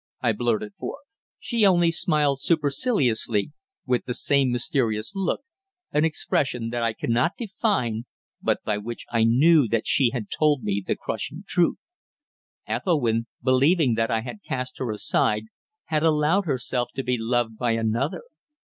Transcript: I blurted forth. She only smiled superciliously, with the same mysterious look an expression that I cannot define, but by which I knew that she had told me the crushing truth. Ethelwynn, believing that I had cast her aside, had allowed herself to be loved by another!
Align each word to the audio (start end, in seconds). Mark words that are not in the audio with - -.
I 0.19 0.31
blurted 0.31 0.73
forth. 0.79 1.05
She 1.37 1.63
only 1.63 1.91
smiled 1.91 2.41
superciliously, 2.41 3.51
with 3.85 4.05
the 4.05 4.15
same 4.15 4.49
mysterious 4.49 5.13
look 5.15 5.41
an 5.91 6.05
expression 6.05 6.71
that 6.71 6.81
I 6.81 6.93
cannot 6.93 7.33
define, 7.37 8.05
but 8.41 8.63
by 8.63 8.79
which 8.79 9.05
I 9.11 9.25
knew 9.25 9.67
that 9.67 9.85
she 9.85 10.09
had 10.09 10.31
told 10.31 10.63
me 10.63 10.83
the 10.83 10.95
crushing 10.95 11.43
truth. 11.47 11.77
Ethelwynn, 12.67 13.27
believing 13.43 13.93
that 13.93 14.09
I 14.09 14.21
had 14.21 14.41
cast 14.41 14.79
her 14.79 14.89
aside, 14.89 15.43
had 15.85 16.01
allowed 16.01 16.45
herself 16.45 16.89
to 16.95 17.03
be 17.03 17.17
loved 17.19 17.55
by 17.59 17.73
another! 17.73 18.23